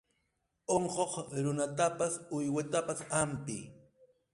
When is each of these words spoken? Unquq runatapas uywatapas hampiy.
Unquq 0.75 1.13
runatapas 1.43 2.13
uywatapas 2.37 2.99
hampiy. 3.13 3.63